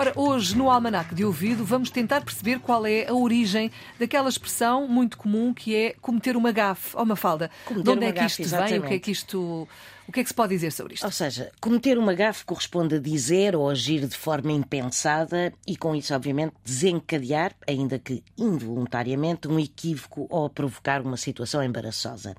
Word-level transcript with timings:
Ora, 0.00 0.12
hoje 0.14 0.56
no 0.56 0.70
Almanac 0.70 1.12
de 1.12 1.24
Ouvido 1.24 1.64
vamos 1.64 1.90
tentar 1.90 2.20
perceber 2.20 2.60
qual 2.60 2.86
é 2.86 3.08
a 3.08 3.12
origem 3.12 3.68
daquela 3.98 4.28
expressão 4.28 4.86
muito 4.86 5.18
comum 5.18 5.52
que 5.52 5.74
é 5.74 5.96
cometer 6.00 6.36
uma 6.36 6.52
gafe. 6.52 6.96
Ó, 6.96 7.02
oh, 7.02 7.04
Mafalda, 7.04 7.50
Cometer 7.64 7.82
de 7.82 7.90
onde 7.90 8.04
uma 8.04 8.08
é 8.08 8.12
que 8.12 8.20
gafe, 8.20 8.42
isto 8.42 8.56
vem? 8.56 8.78
O 8.78 8.82
que 8.82 8.94
é 8.94 8.98
que 9.00 9.10
isto... 9.10 9.68
O 10.06 10.12
que 10.12 10.20
é 10.20 10.22
que 10.22 10.30
se 10.30 10.34
pode 10.34 10.54
dizer 10.54 10.72
sobre 10.72 10.94
isto? 10.94 11.04
Ou 11.04 11.12
seja, 11.12 11.52
cometer 11.60 11.98
uma 11.98 12.14
gafe 12.14 12.42
corresponde 12.42 12.94
a 12.94 12.98
dizer 12.98 13.54
ou 13.54 13.68
agir 13.68 14.06
de 14.06 14.16
forma 14.16 14.50
impensada 14.52 15.52
e, 15.66 15.76
com 15.76 15.94
isso, 15.94 16.14
obviamente, 16.14 16.54
desencadear, 16.64 17.54
ainda 17.68 17.98
que 17.98 18.24
involuntariamente, 18.38 19.46
um 19.48 19.60
equívoco 19.60 20.26
ou 20.30 20.48
provocar 20.48 21.02
uma 21.02 21.18
situação 21.18 21.62
embaraçosa. 21.62 22.34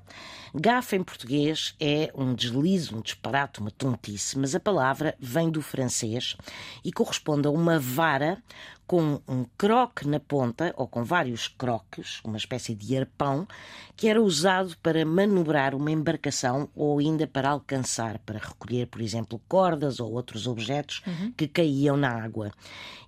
Gafe 0.52 0.96
em 0.96 1.02
português 1.04 1.76
é 1.78 2.10
um 2.12 2.34
deslize, 2.34 2.92
um 2.92 3.00
disparate, 3.00 3.60
uma 3.60 3.70
tontice, 3.70 4.36
mas 4.36 4.52
a 4.56 4.58
palavra 4.58 5.14
vem 5.20 5.48
do 5.48 5.62
francês 5.62 6.36
e 6.84 6.90
corresponde 6.90 7.46
a 7.46 7.49
uma 7.50 7.78
vara 7.78 8.42
com 8.90 9.20
um 9.28 9.44
croque 9.56 10.04
na 10.08 10.18
ponta, 10.18 10.74
ou 10.76 10.88
com 10.88 11.04
vários 11.04 11.46
croques, 11.46 12.20
uma 12.24 12.36
espécie 12.36 12.74
de 12.74 12.96
arpão, 12.96 13.46
que 13.94 14.08
era 14.08 14.20
usado 14.20 14.76
para 14.82 15.04
manobrar 15.04 15.76
uma 15.76 15.92
embarcação 15.92 16.68
ou 16.74 16.98
ainda 16.98 17.24
para 17.24 17.50
alcançar, 17.50 18.18
para 18.26 18.40
recolher, 18.40 18.88
por 18.88 19.00
exemplo, 19.00 19.40
cordas 19.46 20.00
ou 20.00 20.12
outros 20.12 20.48
objetos 20.48 21.02
que 21.36 21.46
caíam 21.46 21.96
na 21.96 22.10
água. 22.10 22.50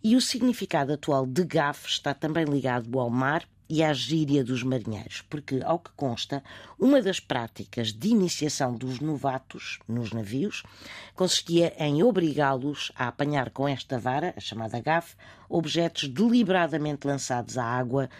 E 0.04 0.14
o 0.14 0.20
significado 0.20 0.92
atual 0.92 1.26
de 1.26 1.44
gafe 1.44 1.88
está 1.88 2.14
também 2.14 2.44
ligado 2.44 3.00
ao 3.00 3.10
mar 3.10 3.44
e 3.74 3.82
à 3.82 3.90
gíria 3.94 4.44
dos 4.44 4.62
marinheiros, 4.62 5.22
porque, 5.30 5.62
ao 5.64 5.78
que 5.78 5.90
consta, 5.96 6.44
uma 6.78 7.00
das 7.00 7.18
práticas 7.18 7.90
de 7.90 8.08
iniciação 8.08 8.74
dos 8.74 9.00
novatos 9.00 9.78
nos 9.88 10.12
navios 10.12 10.62
consistia 11.14 11.72
em 11.78 12.02
obrigá-los 12.02 12.92
a 12.94 13.08
apanhar 13.08 13.48
com 13.48 13.66
esta 13.66 13.98
vara, 13.98 14.34
a 14.36 14.40
chamada 14.40 14.78
gafe, 14.78 15.16
objetos 15.48 16.06
deliberadamente 16.06 17.06
lançados 17.06 17.56
à 17.56 17.64
água 17.64 18.10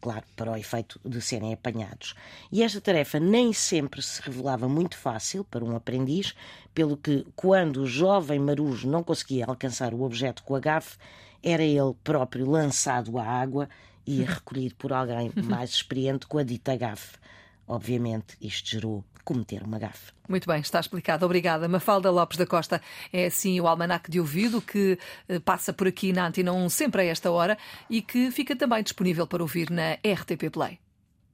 claro, 0.00 0.24
para 0.34 0.52
o 0.52 0.56
efeito 0.56 1.00
de 1.04 1.20
serem 1.20 1.52
apanhados. 1.52 2.14
E 2.50 2.62
esta 2.62 2.80
tarefa 2.80 3.20
nem 3.20 3.52
sempre 3.52 4.02
se 4.02 4.22
revelava 4.22 4.68
muito 4.68 4.96
fácil 4.96 5.44
para 5.44 5.64
um 5.64 5.76
aprendiz, 5.76 6.34
pelo 6.74 6.96
que, 6.96 7.26
quando 7.36 7.82
o 7.82 7.86
jovem 7.86 8.38
marujo 8.38 8.88
não 8.88 9.02
conseguia 9.02 9.46
alcançar 9.46 9.92
o 9.92 10.02
objeto 10.02 10.42
com 10.42 10.54
a 10.54 10.60
gafe, 10.60 10.96
era 11.42 11.62
ele 11.62 11.94
próprio 12.02 12.48
lançado 12.48 13.18
à 13.18 13.24
água 13.24 13.68
e 14.06 14.22
recolhido 14.22 14.74
por 14.76 14.92
alguém 14.92 15.30
mais 15.44 15.70
experiente 15.70 16.26
com 16.26 16.38
a 16.38 16.42
dita 16.42 16.76
gafe. 16.76 17.18
Obviamente, 17.70 18.36
isto 18.40 18.68
gerou 18.68 19.04
cometer 19.24 19.62
uma 19.62 19.78
gafe. 19.78 20.10
Muito 20.28 20.44
bem, 20.44 20.60
está 20.60 20.80
explicado. 20.80 21.24
Obrigada. 21.24 21.68
Mafalda 21.68 22.10
Lopes 22.10 22.36
da 22.36 22.44
Costa 22.44 22.82
é 23.12 23.26
assim 23.26 23.60
o 23.60 23.68
almanac 23.68 24.10
de 24.10 24.18
ouvido 24.18 24.60
que 24.60 24.98
eh, 25.28 25.38
passa 25.38 25.72
por 25.72 25.86
aqui 25.86 26.12
na 26.12 26.26
Antena 26.26 26.52
1 26.52 26.68
sempre 26.68 27.02
a 27.02 27.04
esta 27.04 27.30
hora 27.30 27.56
e 27.88 28.02
que 28.02 28.32
fica 28.32 28.56
também 28.56 28.82
disponível 28.82 29.24
para 29.24 29.40
ouvir 29.40 29.70
na 29.70 29.92
RTP 29.94 30.50
Play. 30.52 30.80